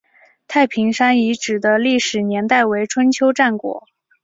[0.47, 3.83] 大坪山遗址的历史年代为春秋战国。